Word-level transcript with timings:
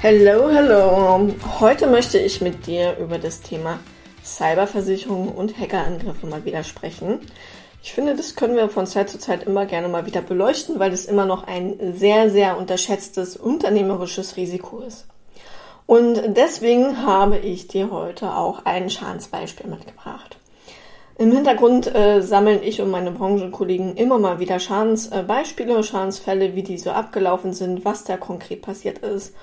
Hello, 0.00 0.48
hello. 0.48 1.28
Heute 1.58 1.88
möchte 1.88 2.20
ich 2.20 2.40
mit 2.40 2.68
dir 2.68 2.96
über 2.98 3.18
das 3.18 3.40
Thema 3.40 3.80
Cyberversicherung 4.24 5.32
und 5.32 5.58
Hackerangriffe 5.58 6.24
mal 6.28 6.44
wieder 6.44 6.62
sprechen. 6.62 7.18
Ich 7.82 7.94
finde, 7.94 8.14
das 8.14 8.36
können 8.36 8.54
wir 8.54 8.68
von 8.68 8.86
Zeit 8.86 9.10
zu 9.10 9.18
Zeit 9.18 9.42
immer 9.42 9.66
gerne 9.66 9.88
mal 9.88 10.06
wieder 10.06 10.22
beleuchten, 10.22 10.78
weil 10.78 10.92
es 10.92 11.06
immer 11.06 11.26
noch 11.26 11.48
ein 11.48 11.94
sehr, 11.96 12.30
sehr 12.30 12.58
unterschätztes 12.58 13.36
unternehmerisches 13.36 14.36
Risiko 14.36 14.78
ist. 14.82 15.08
Und 15.86 16.36
deswegen 16.36 17.04
habe 17.04 17.38
ich 17.38 17.66
dir 17.66 17.90
heute 17.90 18.36
auch 18.36 18.66
ein 18.66 18.90
Schadensbeispiel 18.90 19.68
mitgebracht. 19.68 20.36
Im 21.18 21.32
Hintergrund 21.32 21.92
äh, 21.92 22.22
sammeln 22.22 22.60
ich 22.62 22.80
und 22.80 22.92
meine 22.92 23.10
Branchenkollegen 23.10 23.96
immer 23.96 24.20
mal 24.20 24.38
wieder 24.38 24.60
Schadensbeispiele, 24.60 25.82
Schadensfälle, 25.82 26.54
wie 26.54 26.62
die 26.62 26.78
so 26.78 26.92
abgelaufen 26.92 27.52
sind, 27.52 27.84
was 27.84 28.04
da 28.04 28.16
konkret 28.16 28.62
passiert 28.62 28.98
ist 28.98 29.34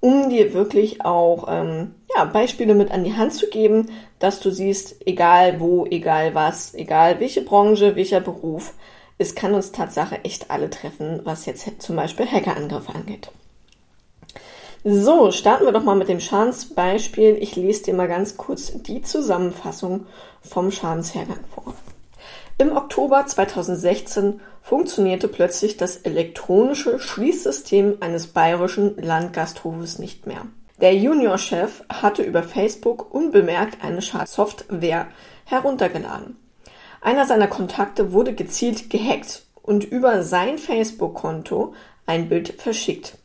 um 0.00 0.30
dir 0.30 0.54
wirklich 0.54 1.04
auch 1.04 1.46
ähm, 1.48 1.94
ja, 2.14 2.24
Beispiele 2.24 2.74
mit 2.74 2.90
an 2.90 3.04
die 3.04 3.14
Hand 3.14 3.34
zu 3.34 3.48
geben, 3.48 3.90
dass 4.18 4.40
du 4.40 4.50
siehst, 4.50 5.06
egal 5.06 5.60
wo, 5.60 5.86
egal 5.86 6.34
was, 6.34 6.74
egal 6.74 7.20
welche 7.20 7.42
Branche, 7.42 7.96
welcher 7.96 8.20
Beruf, 8.20 8.74
es 9.18 9.34
kann 9.34 9.54
uns 9.54 9.72
Tatsache 9.72 10.24
echt 10.24 10.50
alle 10.50 10.70
treffen, 10.70 11.20
was 11.24 11.44
jetzt 11.44 11.82
zum 11.82 11.96
Beispiel 11.96 12.26
Hackerangriffe 12.26 12.94
angeht. 12.94 13.30
So, 14.82 15.30
starten 15.30 15.66
wir 15.66 15.72
doch 15.72 15.84
mal 15.84 15.94
mit 15.94 16.08
dem 16.08 16.20
Schadensbeispiel. 16.20 17.36
Ich 17.38 17.54
lese 17.54 17.82
dir 17.84 17.94
mal 17.94 18.08
ganz 18.08 18.38
kurz 18.38 18.72
die 18.82 19.02
Zusammenfassung 19.02 20.06
vom 20.40 20.70
Schadenshergang 20.70 21.44
vor. 21.54 21.69
Im 22.60 22.76
Oktober 22.76 23.24
2016 23.24 24.38
funktionierte 24.60 25.28
plötzlich 25.28 25.78
das 25.78 25.96
elektronische 25.96 26.98
Schließsystem 26.98 27.96
eines 28.00 28.26
bayerischen 28.26 28.98
Landgasthofes 28.98 29.98
nicht 29.98 30.26
mehr. 30.26 30.42
Der 30.78 30.94
Juniorchef 30.94 31.82
hatte 31.88 32.22
über 32.22 32.42
Facebook 32.42 33.14
unbemerkt 33.14 33.82
eine 33.82 34.02
Schadsoftware 34.02 35.06
heruntergeladen. 35.46 36.36
Einer 37.00 37.24
seiner 37.24 37.48
Kontakte 37.48 38.12
wurde 38.12 38.34
gezielt 38.34 38.90
gehackt 38.90 39.46
und 39.62 39.84
über 39.84 40.22
sein 40.22 40.58
Facebook-Konto 40.58 41.72
ein 42.04 42.28
Bild 42.28 42.60
verschickt. 42.60 43.16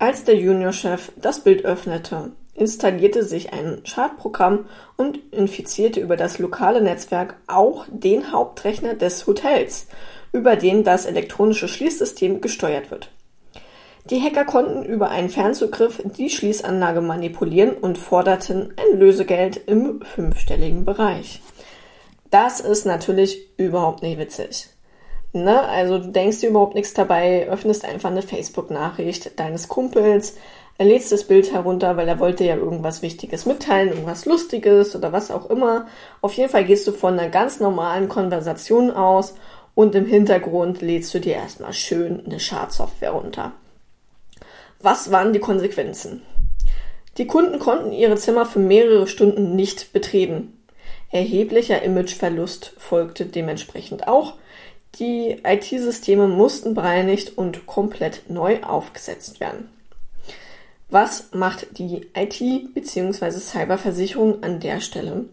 Als 0.00 0.24
der 0.24 0.34
Juniorchef 0.34 1.12
das 1.14 1.44
Bild 1.44 1.64
öffnete, 1.64 2.32
installierte 2.54 3.24
sich 3.24 3.52
ein 3.52 3.80
Schadprogramm 3.84 4.66
und 4.96 5.18
infizierte 5.32 6.00
über 6.00 6.16
das 6.16 6.38
lokale 6.38 6.80
Netzwerk 6.80 7.36
auch 7.46 7.86
den 7.88 8.32
Hauptrechner 8.32 8.94
des 8.94 9.26
Hotels, 9.26 9.86
über 10.32 10.56
den 10.56 10.84
das 10.84 11.06
elektronische 11.06 11.68
Schließsystem 11.68 12.40
gesteuert 12.40 12.90
wird. 12.90 13.10
Die 14.10 14.20
Hacker 14.20 14.44
konnten 14.44 14.84
über 14.84 15.08
einen 15.08 15.30
Fernzugriff 15.30 16.02
die 16.04 16.28
Schließanlage 16.28 17.00
manipulieren 17.00 17.72
und 17.72 17.96
forderten 17.96 18.74
ein 18.76 18.98
Lösegeld 18.98 19.62
im 19.66 20.02
fünfstelligen 20.02 20.84
Bereich. 20.84 21.40
Das 22.30 22.60
ist 22.60 22.84
natürlich 22.84 23.48
überhaupt 23.56 24.02
nicht 24.02 24.18
witzig. 24.18 24.68
Ne? 25.32 25.60
Also 25.62 25.98
du 25.98 26.08
denkst 26.08 26.40
dir 26.40 26.50
überhaupt 26.50 26.74
nichts 26.74 26.92
dabei, 26.94 27.48
öffnest 27.48 27.84
einfach 27.84 28.10
eine 28.10 28.22
Facebook-Nachricht 28.22 29.38
deines 29.40 29.68
Kumpels, 29.68 30.36
er 30.76 30.86
lädt 30.86 31.10
das 31.10 31.24
Bild 31.24 31.52
herunter, 31.52 31.96
weil 31.96 32.08
er 32.08 32.18
wollte 32.18 32.44
ja 32.44 32.56
irgendwas 32.56 33.00
Wichtiges 33.00 33.46
mitteilen, 33.46 33.90
irgendwas 33.90 34.26
Lustiges 34.26 34.96
oder 34.96 35.12
was 35.12 35.30
auch 35.30 35.48
immer. 35.48 35.86
Auf 36.20 36.32
jeden 36.32 36.50
Fall 36.50 36.64
gehst 36.64 36.86
du 36.88 36.92
von 36.92 37.18
einer 37.18 37.28
ganz 37.28 37.60
normalen 37.60 38.08
Konversation 38.08 38.90
aus 38.90 39.34
und 39.76 39.94
im 39.94 40.06
Hintergrund 40.06 40.82
lädst 40.82 41.14
du 41.14 41.20
dir 41.20 41.34
erstmal 41.34 41.72
schön 41.72 42.24
eine 42.26 42.40
Schadsoftware 42.40 43.12
runter. 43.12 43.52
Was 44.80 45.12
waren 45.12 45.32
die 45.32 45.38
Konsequenzen? 45.38 46.22
Die 47.18 47.28
Kunden 47.28 47.60
konnten 47.60 47.92
ihre 47.92 48.16
Zimmer 48.16 48.44
für 48.44 48.58
mehrere 48.58 49.06
Stunden 49.06 49.54
nicht 49.54 49.92
betreten. 49.92 50.58
Erheblicher 51.10 51.82
Imageverlust 51.82 52.72
folgte 52.78 53.26
dementsprechend 53.26 54.08
auch. 54.08 54.34
Die 54.98 55.40
IT-Systeme 55.44 56.26
mussten 56.26 56.74
bereinigt 56.74 57.38
und 57.38 57.66
komplett 57.66 58.28
neu 58.28 58.62
aufgesetzt 58.64 59.38
werden. 59.38 59.68
Was 60.88 61.30
macht 61.32 61.78
die 61.78 62.08
IT 62.14 62.74
bzw. 62.74 63.30
Cyberversicherung 63.30 64.42
an 64.42 64.60
der 64.60 64.80
Stelle? 64.80 65.26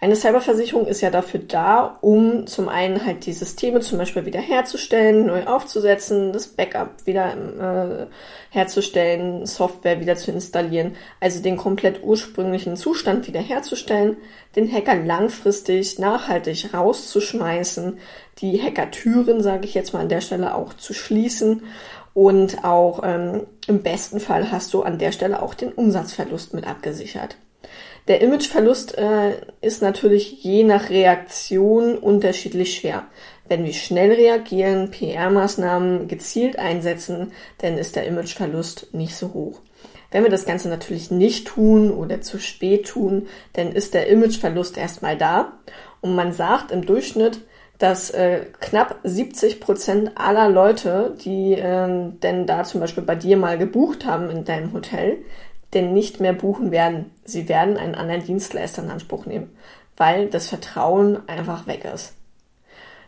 Eine 0.00 0.16
Cyberversicherung 0.16 0.88
ist 0.88 1.00
ja 1.00 1.10
dafür 1.10 1.38
da, 1.38 1.98
um 2.00 2.48
zum 2.48 2.68
einen 2.68 3.06
halt 3.06 3.24
die 3.24 3.32
Systeme 3.32 3.78
zum 3.78 3.98
Beispiel 3.98 4.24
wiederherzustellen, 4.24 5.26
neu 5.26 5.44
aufzusetzen, 5.46 6.32
das 6.32 6.48
Backup 6.48 7.06
wieder 7.06 7.36
äh, 7.36 8.06
herzustellen, 8.50 9.46
Software 9.46 10.00
wieder 10.00 10.16
zu 10.16 10.32
installieren, 10.32 10.96
also 11.20 11.40
den 11.40 11.56
komplett 11.56 12.02
ursprünglichen 12.02 12.76
Zustand 12.76 13.28
wiederherzustellen, 13.28 14.16
den 14.56 14.72
Hacker 14.72 14.96
langfristig 14.96 16.00
nachhaltig 16.00 16.74
rauszuschmeißen, 16.74 17.98
die 18.38 18.60
Hackertüren, 18.60 19.40
sage 19.40 19.66
ich 19.66 19.74
jetzt 19.74 19.92
mal 19.92 20.00
an 20.00 20.08
der 20.08 20.20
Stelle, 20.20 20.56
auch 20.56 20.74
zu 20.74 20.94
schließen 20.94 21.62
und 22.14 22.64
auch 22.64 23.00
ähm, 23.04 23.46
im 23.66 23.82
besten 23.82 24.20
Fall 24.20 24.50
hast 24.50 24.74
du 24.74 24.82
an 24.82 24.98
der 24.98 25.12
Stelle 25.12 25.42
auch 25.42 25.54
den 25.54 25.72
Umsatzverlust 25.72 26.54
mit 26.54 26.66
abgesichert. 26.66 27.36
Der 28.08 28.20
Imageverlust 28.20 28.98
äh, 28.98 29.34
ist 29.60 29.80
natürlich 29.80 30.42
je 30.42 30.64
nach 30.64 30.90
Reaktion 30.90 31.96
unterschiedlich 31.96 32.74
schwer. 32.74 33.06
Wenn 33.48 33.64
wir 33.64 33.72
schnell 33.72 34.12
reagieren, 34.12 34.90
PR-Maßnahmen 34.90 36.08
gezielt 36.08 36.58
einsetzen, 36.58 37.32
dann 37.58 37.78
ist 37.78 37.94
der 37.94 38.06
Imageverlust 38.06 38.88
nicht 38.92 39.14
so 39.14 39.32
hoch. 39.32 39.60
Wenn 40.10 40.24
wir 40.24 40.30
das 40.30 40.44
Ganze 40.44 40.68
natürlich 40.68 41.10
nicht 41.10 41.46
tun 41.46 41.90
oder 41.90 42.20
zu 42.20 42.38
spät 42.38 42.88
tun, 42.88 43.28
dann 43.54 43.72
ist 43.72 43.94
der 43.94 44.08
Imageverlust 44.08 44.76
erstmal 44.76 45.16
da. 45.16 45.52
Und 46.00 46.14
man 46.14 46.32
sagt 46.32 46.72
im 46.72 46.84
Durchschnitt, 46.84 47.40
dass 47.82 48.10
äh, 48.10 48.46
knapp 48.60 49.00
70 49.02 49.60
Prozent 49.60 50.12
aller 50.14 50.48
Leute, 50.48 51.16
die 51.24 51.54
äh, 51.54 52.12
denn 52.22 52.46
da 52.46 52.62
zum 52.62 52.80
Beispiel 52.80 53.02
bei 53.02 53.16
dir 53.16 53.36
mal 53.36 53.58
gebucht 53.58 54.06
haben 54.06 54.30
in 54.30 54.44
deinem 54.44 54.72
Hotel, 54.72 55.18
denn 55.74 55.92
nicht 55.92 56.20
mehr 56.20 56.32
buchen 56.32 56.70
werden. 56.70 57.10
Sie 57.24 57.48
werden 57.48 57.76
einen 57.76 57.96
anderen 57.96 58.22
Dienstleister 58.22 58.84
in 58.84 58.90
Anspruch 58.90 59.26
nehmen, 59.26 59.50
weil 59.96 60.28
das 60.28 60.46
Vertrauen 60.46 61.28
einfach 61.28 61.66
weg 61.66 61.84
ist. 61.92 62.14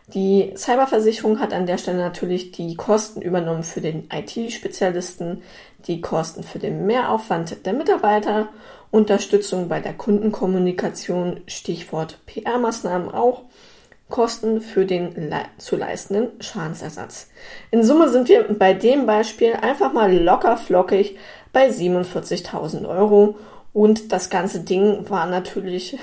Die 0.07 0.53
Cyberversicherung 0.57 1.39
hat 1.39 1.53
an 1.53 1.67
der 1.67 1.77
Stelle 1.77 1.99
natürlich 1.99 2.51
die 2.51 2.75
Kosten 2.75 3.21
übernommen 3.21 3.63
für 3.63 3.79
den 3.81 4.09
IT-Spezialisten, 4.11 5.41
die 5.87 6.01
Kosten 6.01 6.43
für 6.43 6.59
den 6.59 6.85
Mehraufwand 6.85 7.65
der 7.65 7.73
Mitarbeiter, 7.73 8.49
Unterstützung 8.91 9.69
bei 9.69 9.79
der 9.79 9.93
Kundenkommunikation, 9.93 11.39
Stichwort 11.47 12.19
PR-Maßnahmen 12.27 13.13
auch 13.13 13.43
Kosten 14.09 14.61
für 14.61 14.85
den 14.85 15.33
zu 15.57 15.75
leistenden 15.75 16.29
Schadensersatz. 16.39 17.29
In 17.71 17.83
Summe 17.83 18.09
sind 18.09 18.29
wir 18.29 18.43
bei 18.43 18.73
dem 18.73 19.05
Beispiel 19.05 19.53
einfach 19.53 19.93
mal 19.93 20.15
locker 20.15 20.57
flockig 20.57 21.17
bei 21.51 21.69
47.000 21.69 22.87
Euro 22.87 23.35
und 23.73 24.11
das 24.11 24.29
ganze 24.29 24.61
Ding 24.61 25.09
war 25.09 25.25
natürlich 25.25 25.97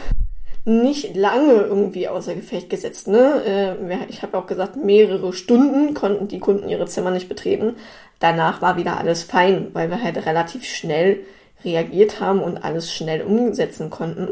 nicht 0.65 1.17
lange 1.17 1.53
irgendwie 1.53 2.09
außer 2.09 2.35
Gefecht 2.35 2.71
gesetzt. 2.71 3.09
Ne? 3.09 3.77
Äh, 3.89 4.05
ich 4.09 4.23
habe 4.23 4.39
auch 4.39 4.47
gesagt, 4.47 4.77
mehrere 4.77 5.33
Stunden 5.33 5.95
konnten 5.95 6.29
die 6.29 6.39
Kunden 6.39 6.69
ihre 6.69 6.87
Zimmer 6.87 7.11
nicht 7.11 7.29
betreten. 7.29 7.77
Danach 8.21 8.62
war 8.62 8.77
wieder 8.77 8.99
alles 8.99 9.25
fein, 9.25 9.69
weil 9.73 9.91
wir 9.91 10.03
halt 10.03 10.25
relativ 10.25 10.65
schnell 10.65 11.21
reagiert 11.65 12.21
haben 12.21 12.43
und 12.43 12.59
alles 12.59 12.93
schnell 12.93 13.23
umsetzen 13.23 13.91
konnten. 13.91 14.29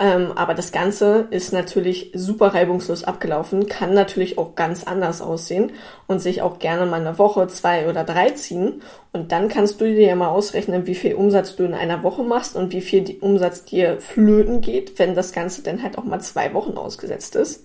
Ähm, 0.00 0.30
aber 0.36 0.54
das 0.54 0.70
Ganze 0.70 1.26
ist 1.30 1.52
natürlich 1.52 2.12
super 2.14 2.54
reibungslos 2.54 3.02
abgelaufen, 3.02 3.66
kann 3.66 3.94
natürlich 3.94 4.38
auch 4.38 4.54
ganz 4.54 4.84
anders 4.84 5.20
aussehen 5.20 5.72
und 6.06 6.20
sich 6.20 6.40
auch 6.40 6.60
gerne 6.60 6.86
mal 6.86 7.00
eine 7.00 7.18
Woche, 7.18 7.48
zwei 7.48 7.88
oder 7.88 8.04
drei 8.04 8.30
ziehen. 8.30 8.80
Und 9.12 9.32
dann 9.32 9.48
kannst 9.48 9.80
du 9.80 9.86
dir 9.86 10.06
ja 10.06 10.14
mal 10.14 10.28
ausrechnen, 10.28 10.86
wie 10.86 10.94
viel 10.94 11.14
Umsatz 11.14 11.56
du 11.56 11.64
in 11.64 11.74
einer 11.74 12.04
Woche 12.04 12.22
machst 12.22 12.54
und 12.54 12.72
wie 12.72 12.80
viel 12.80 13.16
Umsatz 13.20 13.64
dir 13.64 14.00
flöten 14.00 14.60
geht, 14.60 14.98
wenn 15.00 15.16
das 15.16 15.32
Ganze 15.32 15.62
dann 15.62 15.82
halt 15.82 15.98
auch 15.98 16.04
mal 16.04 16.20
zwei 16.20 16.54
Wochen 16.54 16.76
ausgesetzt 16.76 17.34
ist. 17.34 17.64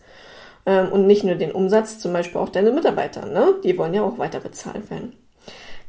Ähm, 0.66 0.92
und 0.92 1.06
nicht 1.06 1.24
nur 1.24 1.36
den 1.36 1.52
Umsatz, 1.52 2.00
zum 2.00 2.14
Beispiel 2.14 2.42
auch 2.42 2.50
deine 2.50 2.72
Mitarbeiter, 2.72 3.28
ne? 3.28 3.56
Die 3.64 3.78
wollen 3.78 3.94
ja 3.94 4.02
auch 4.04 4.18
weiter 4.18 4.40
bezahlt 4.40 4.90
werden. 4.90 5.14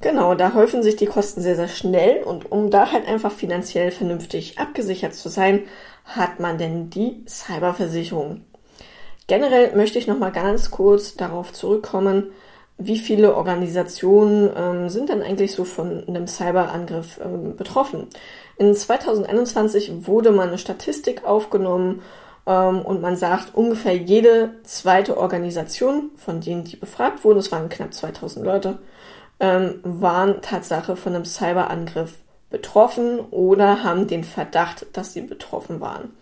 Genau, 0.00 0.34
da 0.34 0.54
häufen 0.54 0.82
sich 0.82 0.96
die 0.96 1.06
Kosten 1.06 1.40
sehr, 1.40 1.56
sehr 1.56 1.68
schnell 1.68 2.22
und 2.22 2.50
um 2.52 2.70
da 2.70 2.92
halt 2.92 3.08
einfach 3.08 3.32
finanziell 3.32 3.90
vernünftig 3.90 4.58
abgesichert 4.58 5.14
zu 5.14 5.28
sein, 5.28 5.62
hat 6.04 6.40
man 6.40 6.58
denn 6.58 6.90
die 6.90 7.24
Cyberversicherung. 7.26 8.42
Generell 9.26 9.74
möchte 9.74 9.98
ich 9.98 10.06
noch 10.06 10.18
mal 10.18 10.32
ganz 10.32 10.70
kurz 10.70 11.14
darauf 11.14 11.52
zurückkommen, 11.52 12.32
wie 12.76 12.98
viele 12.98 13.36
Organisationen 13.36 14.50
ähm, 14.56 14.88
sind 14.88 15.08
denn 15.08 15.22
eigentlich 15.22 15.52
so 15.52 15.64
von 15.64 16.06
einem 16.06 16.26
Cyberangriff 16.26 17.20
ähm, 17.24 17.56
betroffen? 17.56 18.08
In 18.58 18.74
2021 18.74 20.06
wurde 20.06 20.32
mal 20.32 20.48
eine 20.48 20.58
Statistik 20.58 21.24
aufgenommen 21.24 22.02
ähm, 22.46 22.82
und 22.82 23.00
man 23.00 23.16
sagt, 23.16 23.54
ungefähr 23.54 23.96
jede 23.96 24.54
zweite 24.64 25.16
Organisation, 25.16 26.10
von 26.16 26.40
denen 26.40 26.64
die 26.64 26.76
befragt 26.76 27.24
wurden, 27.24 27.38
es 27.38 27.52
waren 27.52 27.68
knapp 27.68 27.94
2000 27.94 28.44
Leute, 28.44 28.78
ähm, 29.40 29.80
waren 29.82 30.40
Tatsache 30.42 30.96
von 30.96 31.14
einem 31.14 31.24
Cyberangriff 31.24 32.14
betroffen 32.50 33.18
oder 33.30 33.82
haben 33.82 34.06
den 34.06 34.24
Verdacht, 34.24 34.86
dass 34.92 35.12
sie 35.12 35.22
betroffen 35.22 35.80
waren. 35.80 36.12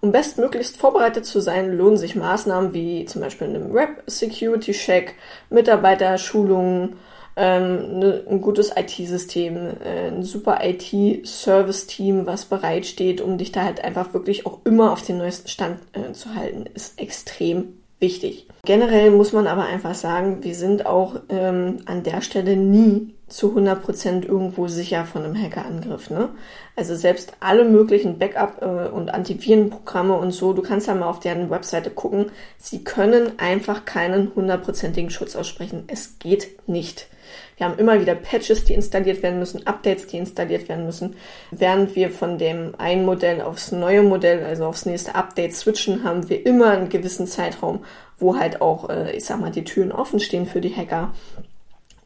Um 0.00 0.12
bestmöglichst 0.12 0.76
vorbereitet 0.76 1.26
zu 1.26 1.40
sein, 1.40 1.76
lohnen 1.76 1.96
sich 1.96 2.16
Maßnahmen 2.16 2.72
wie 2.72 3.06
zum 3.06 3.22
Beispiel 3.22 3.48
einem 3.48 3.72
Web-Security-Check, 3.72 5.14
Mitarbeiterschulungen, 5.50 6.96
ähm, 7.36 7.98
ne, 7.98 8.24
ein 8.28 8.40
gutes 8.40 8.72
IT-System, 8.76 9.56
äh, 9.84 10.08
ein 10.08 10.22
super 10.22 10.60
IT-Service-Team, 10.62 12.26
was 12.26 12.46
bereitsteht, 12.46 13.20
um 13.20 13.36
dich 13.36 13.52
da 13.52 13.64
halt 13.64 13.84
einfach 13.84 14.14
wirklich 14.14 14.46
auch 14.46 14.60
immer 14.64 14.92
auf 14.92 15.02
den 15.02 15.18
neuesten 15.18 15.48
Stand 15.48 15.80
äh, 15.92 16.12
zu 16.12 16.34
halten, 16.34 16.64
ist 16.74 16.98
extrem 16.98 17.74
wichtig. 17.98 18.46
Generell 18.64 19.10
muss 19.10 19.32
man 19.32 19.46
aber 19.46 19.64
einfach 19.64 19.94
sagen, 19.94 20.44
wir 20.44 20.54
sind 20.54 20.86
auch 20.86 21.20
ähm, 21.28 21.78
an 21.86 22.02
der 22.02 22.20
Stelle 22.20 22.56
nie 22.56 23.15
zu 23.28 23.56
100% 23.56 24.24
irgendwo 24.24 24.68
sicher 24.68 25.04
von 25.04 25.24
einem 25.24 25.40
Hackerangriff. 25.40 26.10
Ne? 26.10 26.28
Also 26.76 26.94
selbst 26.94 27.32
alle 27.40 27.64
möglichen 27.64 28.18
Backup- 28.18 28.62
äh, 28.62 28.88
und 28.88 29.12
Antivirenprogramme 29.12 30.14
und 30.14 30.30
so, 30.30 30.52
du 30.52 30.62
kannst 30.62 30.86
ja 30.86 30.94
mal 30.94 31.08
auf 31.08 31.20
deren 31.20 31.50
Webseite 31.50 31.90
gucken, 31.90 32.26
sie 32.58 32.84
können 32.84 33.38
einfach 33.38 33.84
keinen 33.84 34.32
hundertprozentigen 34.34 35.10
Schutz 35.10 35.34
aussprechen. 35.34 35.84
Es 35.88 36.18
geht 36.20 36.68
nicht. 36.68 37.08
Wir 37.56 37.66
haben 37.66 37.78
immer 37.78 38.00
wieder 38.00 38.14
Patches, 38.14 38.64
die 38.64 38.74
installiert 38.74 39.22
werden 39.22 39.38
müssen, 39.38 39.66
Updates, 39.66 40.06
die 40.06 40.18
installiert 40.18 40.68
werden 40.68 40.84
müssen. 40.84 41.16
Während 41.50 41.96
wir 41.96 42.10
von 42.10 42.38
dem 42.38 42.74
einen 42.78 43.04
Modell 43.04 43.40
aufs 43.40 43.72
neue 43.72 44.02
Modell, 44.02 44.44
also 44.44 44.66
aufs 44.66 44.86
nächste 44.86 45.14
Update 45.14 45.54
switchen, 45.54 46.04
haben 46.04 46.28
wir 46.28 46.44
immer 46.46 46.70
einen 46.70 46.90
gewissen 46.90 47.26
Zeitraum, 47.26 47.84
wo 48.18 48.36
halt 48.36 48.60
auch, 48.60 48.88
äh, 48.88 49.16
ich 49.16 49.24
sag 49.24 49.40
mal, 49.40 49.50
die 49.50 49.64
Türen 49.64 49.90
offen 49.90 50.20
stehen 50.20 50.46
für 50.46 50.60
die 50.60 50.74
Hacker. 50.74 51.12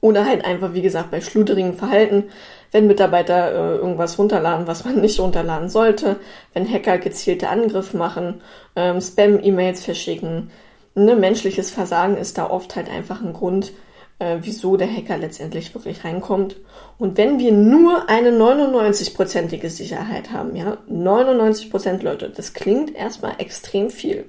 Oder 0.00 0.24
halt 0.24 0.44
einfach, 0.44 0.72
wie 0.72 0.82
gesagt, 0.82 1.10
bei 1.10 1.20
schludrigem 1.20 1.74
Verhalten, 1.74 2.24
wenn 2.72 2.86
Mitarbeiter 2.86 3.52
äh, 3.52 3.76
irgendwas 3.76 4.18
runterladen, 4.18 4.66
was 4.66 4.84
man 4.84 5.00
nicht 5.00 5.20
runterladen 5.20 5.68
sollte, 5.68 6.16
wenn 6.54 6.70
Hacker 6.70 6.98
gezielte 6.98 7.48
Angriffe 7.48 7.96
machen, 7.96 8.40
ähm, 8.76 9.00
Spam-E-Mails 9.00 9.84
verschicken. 9.84 10.50
Ne, 10.94 11.16
menschliches 11.16 11.70
Versagen 11.70 12.16
ist 12.16 12.38
da 12.38 12.48
oft 12.48 12.76
halt 12.76 12.88
einfach 12.88 13.22
ein 13.22 13.32
Grund, 13.32 13.72
äh, 14.18 14.38
wieso 14.40 14.76
der 14.76 14.90
Hacker 14.90 15.18
letztendlich 15.18 15.74
wirklich 15.74 16.04
reinkommt. 16.04 16.56
Und 16.98 17.16
wenn 17.16 17.38
wir 17.38 17.52
nur 17.52 18.08
eine 18.08 18.30
99-prozentige 18.30 19.68
Sicherheit 19.68 20.30
haben, 20.32 20.56
ja, 20.56 20.78
99 20.86 21.70
Prozent 21.70 22.02
Leute, 22.02 22.30
das 22.30 22.52
klingt 22.54 22.94
erstmal 22.94 23.34
extrem 23.38 23.90
viel. 23.90 24.26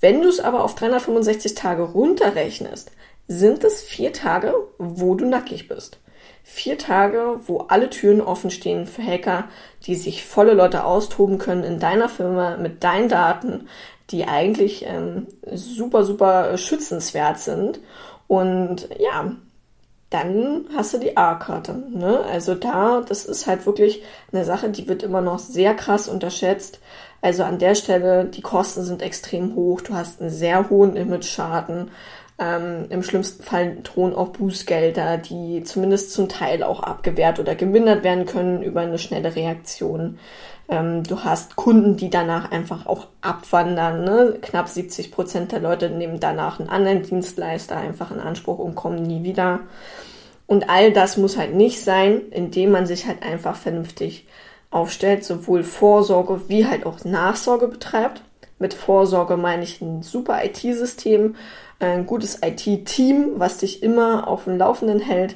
Wenn 0.00 0.22
du 0.22 0.28
es 0.28 0.40
aber 0.40 0.64
auf 0.64 0.74
365 0.74 1.54
Tage 1.54 1.82
runterrechnest, 1.82 2.90
sind 3.28 3.64
es 3.64 3.82
vier 3.82 4.12
Tage, 4.12 4.54
wo 4.78 5.14
du 5.14 5.26
nackig 5.26 5.68
bist. 5.68 5.98
Vier 6.44 6.76
Tage, 6.76 7.40
wo 7.46 7.58
alle 7.68 7.88
Türen 7.88 8.20
offen 8.20 8.50
stehen 8.50 8.86
für 8.86 9.02
Hacker, 9.02 9.44
die 9.86 9.94
sich 9.94 10.24
volle 10.24 10.54
Leute 10.54 10.84
austoben 10.84 11.38
können 11.38 11.62
in 11.62 11.78
deiner 11.78 12.08
Firma 12.08 12.56
mit 12.56 12.82
deinen 12.82 13.08
Daten, 13.08 13.68
die 14.10 14.24
eigentlich 14.24 14.84
ähm, 14.86 15.28
super, 15.52 16.04
super 16.04 16.58
schützenswert 16.58 17.38
sind. 17.38 17.80
Und 18.26 18.88
ja, 18.98 19.36
dann 20.10 20.66
hast 20.76 20.92
du 20.92 20.98
die 20.98 21.16
A-Karte. 21.16 21.74
Ne? 21.90 22.20
Also 22.30 22.54
da, 22.54 23.00
das 23.00 23.24
ist 23.24 23.46
halt 23.46 23.64
wirklich 23.64 24.02
eine 24.32 24.44
Sache, 24.44 24.68
die 24.68 24.86
wird 24.86 25.02
immer 25.02 25.22
noch 25.22 25.38
sehr 25.38 25.74
krass 25.74 26.08
unterschätzt. 26.08 26.80
Also 27.22 27.44
an 27.44 27.58
der 27.58 27.74
Stelle, 27.74 28.26
die 28.26 28.42
Kosten 28.42 28.82
sind 28.82 29.00
extrem 29.00 29.54
hoch. 29.54 29.80
Du 29.80 29.94
hast 29.94 30.20
einen 30.20 30.30
sehr 30.30 30.68
hohen 30.68 30.96
Image-Schaden. 30.96 31.90
Ähm, 32.38 32.86
Im 32.88 33.02
schlimmsten 33.02 33.42
Fall 33.42 33.76
drohen 33.82 34.14
auch 34.14 34.28
Bußgelder, 34.28 35.18
die 35.18 35.62
zumindest 35.64 36.12
zum 36.12 36.28
Teil 36.28 36.62
auch 36.62 36.80
abgewehrt 36.80 37.38
oder 37.38 37.54
gemindert 37.54 38.04
werden 38.04 38.26
können 38.26 38.62
über 38.62 38.80
eine 38.80 38.98
schnelle 38.98 39.36
Reaktion. 39.36 40.18
Ähm, 40.68 41.02
du 41.02 41.22
hast 41.24 41.56
Kunden, 41.56 41.96
die 41.96 42.10
danach 42.10 42.50
einfach 42.50 42.86
auch 42.86 43.08
abwandern. 43.20 44.04
Ne? 44.04 44.38
Knapp 44.40 44.68
70 44.68 45.12
Prozent 45.12 45.52
der 45.52 45.60
Leute 45.60 45.90
nehmen 45.90 46.20
danach 46.20 46.58
einen 46.58 46.70
anderen 46.70 47.02
Dienstleister 47.02 47.76
einfach 47.76 48.10
in 48.10 48.20
Anspruch 48.20 48.58
und 48.58 48.74
kommen 48.74 49.02
nie 49.02 49.22
wieder. 49.22 49.60
Und 50.46 50.68
all 50.70 50.92
das 50.92 51.16
muss 51.16 51.36
halt 51.36 51.54
nicht 51.54 51.82
sein, 51.82 52.22
indem 52.30 52.70
man 52.70 52.86
sich 52.86 53.06
halt 53.06 53.22
einfach 53.22 53.56
vernünftig 53.56 54.26
aufstellt, 54.70 55.24
sowohl 55.24 55.62
Vorsorge 55.62 56.48
wie 56.48 56.66
halt 56.66 56.86
auch 56.86 57.04
Nachsorge 57.04 57.68
betreibt. 57.68 58.22
Mit 58.62 58.74
Vorsorge 58.74 59.36
meine 59.36 59.64
ich 59.64 59.82
ein 59.82 60.04
super 60.04 60.44
IT-System, 60.44 61.34
ein 61.80 62.06
gutes 62.06 62.38
IT-Team, 62.44 63.32
was 63.34 63.58
dich 63.58 63.82
immer 63.82 64.28
auf 64.28 64.44
dem 64.44 64.56
Laufenden 64.56 65.00
hält, 65.00 65.34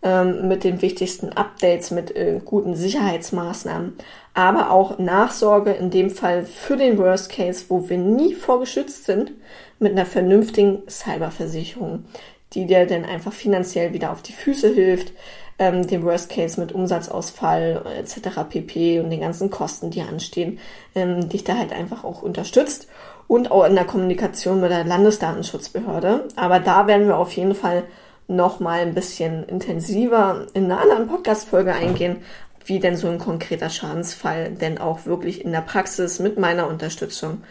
ähm, 0.00 0.46
mit 0.46 0.62
den 0.62 0.80
wichtigsten 0.80 1.30
Updates, 1.30 1.90
mit 1.90 2.14
äh, 2.14 2.40
guten 2.44 2.76
Sicherheitsmaßnahmen, 2.76 3.94
aber 4.32 4.70
auch 4.70 5.00
Nachsorge 5.00 5.72
in 5.72 5.90
dem 5.90 6.10
Fall 6.10 6.44
für 6.44 6.76
den 6.76 6.98
Worst 6.98 7.32
Case, 7.32 7.64
wo 7.68 7.88
wir 7.88 7.98
nie 7.98 8.34
vorgeschützt 8.34 9.06
sind, 9.06 9.32
mit 9.80 9.90
einer 9.90 10.06
vernünftigen 10.06 10.88
Cyberversicherung, 10.88 12.04
die 12.52 12.66
dir 12.66 12.86
dann 12.86 13.04
einfach 13.04 13.32
finanziell 13.32 13.92
wieder 13.92 14.12
auf 14.12 14.22
die 14.22 14.34
Füße 14.34 14.72
hilft, 14.72 15.12
ähm, 15.58 15.86
den 15.86 16.04
Worst 16.04 16.30
Case 16.30 16.60
mit 16.60 16.72
Umsatzausfall 16.72 17.82
etc. 17.98 18.40
pp. 18.48 19.00
und 19.00 19.10
den 19.10 19.20
ganzen 19.20 19.50
Kosten, 19.50 19.90
die 19.90 20.02
anstehen, 20.02 20.58
ähm, 20.94 21.28
dich 21.28 21.44
da 21.44 21.56
halt 21.56 21.72
einfach 21.72 22.04
auch 22.04 22.22
unterstützt 22.22 22.88
und 23.26 23.50
auch 23.50 23.64
in 23.64 23.74
der 23.74 23.84
Kommunikation 23.84 24.60
mit 24.60 24.70
der 24.70 24.84
Landesdatenschutzbehörde. 24.84 26.28
Aber 26.36 26.60
da 26.60 26.86
werden 26.86 27.06
wir 27.06 27.18
auf 27.18 27.32
jeden 27.32 27.54
Fall 27.54 27.84
noch 28.26 28.60
mal 28.60 28.80
ein 28.80 28.94
bisschen 28.94 29.44
intensiver 29.44 30.46
in 30.52 30.64
einer 30.64 30.80
anderen 30.80 31.08
Podcast-Folge 31.08 31.72
eingehen, 31.72 32.18
wie 32.64 32.78
denn 32.78 32.96
so 32.96 33.08
ein 33.08 33.18
konkreter 33.18 33.70
Schadensfall 33.70 34.50
denn 34.50 34.78
auch 34.78 35.06
wirklich 35.06 35.44
in 35.44 35.52
der 35.52 35.62
Praxis 35.62 36.18
mit 36.18 36.38
meiner 36.38 36.68
Unterstützung 36.68 37.42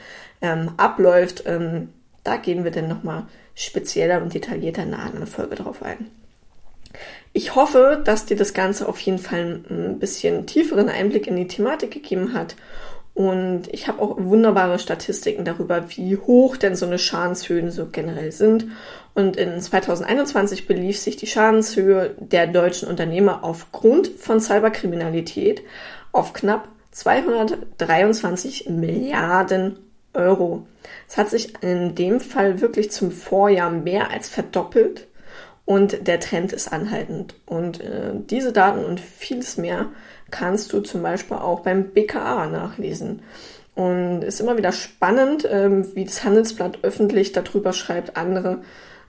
ähm, 0.42 0.72
abläuft. 0.78 1.44
Ähm, 1.48 1.90
da 2.24 2.38
gehen 2.38 2.64
wir 2.64 2.72
dann 2.72 2.88
noch 2.88 3.04
mal 3.04 3.26
spezieller 3.56 4.22
und 4.22 4.34
detaillierter 4.34 4.84
in 4.84 4.94
einer 4.94 5.04
anderen 5.04 5.28
Folge 5.28 5.56
drauf 5.56 5.82
ein. 5.82 6.12
Ich 7.38 7.54
hoffe, 7.54 8.02
dass 8.04 8.26
dir 8.26 8.36
das 8.36 8.56
Ganze 8.56 8.90
auf 8.90 9.00
jeden 9.00 9.20
Fall 9.20 9.62
ein 9.70 10.00
bisschen 10.00 10.48
tieferen 10.48 10.90
Einblick 10.90 11.28
in 11.28 11.36
die 11.36 11.48
Thematik 11.48 11.92
gegeben 11.92 12.34
hat. 12.34 12.56
Und 13.14 13.72
ich 13.72 13.88
habe 13.88 14.02
auch 14.02 14.18
wunderbare 14.18 14.80
Statistiken 14.80 15.46
darüber, 15.46 15.84
wie 15.90 16.18
hoch 16.18 16.58
denn 16.58 16.76
so 16.76 16.88
eine 16.88 16.98
Schadenshöhen 16.98 17.70
so 17.70 17.90
generell 17.92 18.32
sind. 18.32 18.66
Und 19.14 19.38
in 19.38 19.62
2021 19.62 20.66
belief 20.66 20.98
sich 20.98 21.16
die 21.16 21.28
Schadenshöhe 21.28 22.16
der 22.18 22.48
deutschen 22.48 22.88
Unternehmer 22.88 23.44
aufgrund 23.44 24.08
von 24.08 24.40
Cyberkriminalität 24.40 25.62
auf 26.14 26.34
knapp 26.34 26.68
223 26.90 28.68
Milliarden 28.70 29.78
Euro. 30.16 30.66
Es 31.08 31.18
hat 31.18 31.30
sich 31.30 31.54
in 31.62 31.94
dem 31.94 32.20
Fall 32.20 32.62
wirklich 32.62 32.90
zum 32.90 33.12
Vorjahr 33.12 33.70
mehr 33.70 34.10
als 34.10 34.28
verdoppelt 34.28 35.06
und 35.68 36.08
der 36.08 36.22
Trend 36.22 36.54
ist 36.54 36.72
anhaltend. 36.72 37.36
Und 37.46 37.82
äh, 37.82 38.14
diese 38.16 38.54
Daten 38.54 38.86
und 38.86 39.02
vieles 39.02 39.58
mehr 39.58 39.88
kannst 40.32 40.72
du 40.72 40.80
zum 40.80 41.04
Beispiel 41.04 41.36
auch 41.36 41.60
beim 41.60 41.90
BKA 41.90 42.48
nachlesen. 42.48 43.22
Und 43.76 44.24
ist 44.24 44.40
immer 44.40 44.58
wieder 44.58 44.72
spannend, 44.72 45.46
ähm, 45.52 45.86
wie 45.94 46.06
das 46.06 46.24
Handelsblatt 46.24 46.80
öffentlich 46.84 47.34
darüber 47.34 47.74
schreibt, 47.74 48.16
andere 48.16 48.62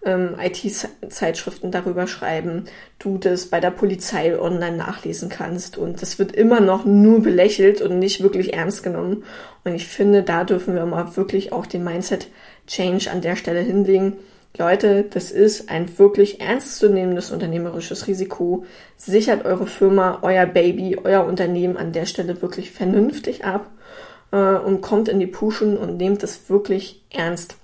ähm, 0.05 0.35
IT-Zeitschriften 0.37 1.71
darüber 1.71 2.09
schreiben, 2.09 2.65
du 2.99 3.19
das 3.19 3.47
bei 3.47 3.61
der 3.61 3.71
Polizei 3.71 4.37
online 4.37 4.77
nachlesen 4.77 5.29
kannst. 5.29 5.79
Und 5.79 6.03
das 6.03 6.19
wird 6.19 6.33
immer 6.33 6.59
noch 6.59 6.85
nur 6.85 7.23
belächelt 7.23 7.81
und 7.81 8.01
nicht 8.01 8.21
wirklich 8.21 8.55
ernst 8.55 8.83
genommen. 8.83 9.23
Und 9.63 9.77
ich 9.77 9.87
finde, 9.87 10.25
da 10.25 10.43
dürfen 10.43 10.75
wir 10.75 10.87
mal 10.87 11.17
wirklich 11.17 11.53
auch 11.53 11.67
den 11.67 11.85
Mindset-Change 11.85 13.13
an 13.13 13.21
der 13.21 13.37
Stelle 13.37 13.61
hinlegen 13.61 14.17
Leute, 14.57 15.05
das 15.05 15.31
ist 15.31 15.71
ein 15.71 15.99
wirklich 15.99 16.41
ernstzunehmendes 16.41 17.31
unternehmerisches 17.31 18.07
Risiko. 18.07 18.65
Sichert 18.97 19.45
eure 19.45 19.67
Firma, 19.67 20.19
euer 20.23 20.47
Baby, 20.47 20.99
euer 21.03 21.25
Unternehmen 21.27 21.77
an 21.77 21.93
der 21.93 22.07
Stelle 22.07 22.43
wirklich 22.43 22.73
vernünftig 22.73 23.45
ab 23.45 23.71
äh, 24.33 24.37
und 24.37 24.81
kommt 24.81 25.09
in 25.09 25.21
die 25.21 25.27
Puschen 25.27 25.77
und 25.77 25.97
nehmt 25.97 26.23
es 26.23 26.49
wirklich 26.51 27.03
ernst. 27.11 27.57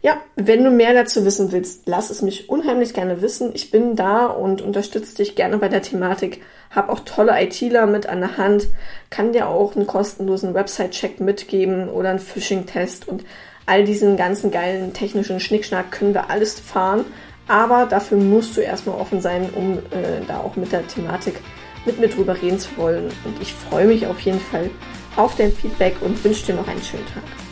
Ja, 0.00 0.18
wenn 0.36 0.62
du 0.62 0.70
mehr 0.70 0.94
dazu 0.94 1.24
wissen 1.24 1.50
willst, 1.50 1.82
lass 1.86 2.10
es 2.10 2.22
mich 2.22 2.48
unheimlich 2.48 2.94
gerne 2.94 3.20
wissen. 3.20 3.50
Ich 3.54 3.72
bin 3.72 3.96
da 3.96 4.26
und 4.26 4.62
unterstütze 4.62 5.16
dich 5.16 5.34
gerne 5.34 5.58
bei 5.58 5.68
der 5.68 5.82
Thematik. 5.82 6.40
Hab 6.70 6.88
auch 6.88 7.00
tolle 7.00 7.32
ITler 7.42 7.86
mit 7.86 8.06
an 8.06 8.20
der 8.20 8.36
Hand, 8.36 8.68
kann 9.10 9.32
dir 9.32 9.48
auch 9.48 9.74
einen 9.74 9.88
kostenlosen 9.88 10.54
Website-Check 10.54 11.18
mitgeben 11.18 11.88
oder 11.88 12.10
einen 12.10 12.20
Phishing-Test 12.20 13.08
und 13.08 13.24
all 13.68 13.84
diesen 13.84 14.16
ganzen 14.16 14.50
geilen 14.50 14.94
technischen 14.94 15.40
Schnickschnack 15.40 15.92
können 15.92 16.14
wir 16.14 16.30
alles 16.30 16.58
fahren. 16.58 17.04
Aber 17.46 17.86
dafür 17.86 18.18
musst 18.18 18.56
du 18.56 18.60
erstmal 18.60 18.96
offen 18.96 19.20
sein, 19.20 19.48
um 19.54 19.78
äh, 19.78 20.20
da 20.26 20.38
auch 20.38 20.56
mit 20.56 20.72
der 20.72 20.86
Thematik 20.86 21.40
mit 21.84 22.00
mir 22.00 22.08
drüber 22.08 22.40
reden 22.40 22.58
zu 22.58 22.76
wollen. 22.76 23.04
Und 23.24 23.40
ich 23.40 23.52
freue 23.52 23.86
mich 23.86 24.06
auf 24.06 24.20
jeden 24.20 24.40
Fall 24.40 24.70
auf 25.16 25.36
dein 25.36 25.52
Feedback 25.52 25.96
und 26.00 26.22
wünsche 26.24 26.46
dir 26.46 26.54
noch 26.54 26.68
einen 26.68 26.82
schönen 26.82 27.06
Tag. 27.06 27.47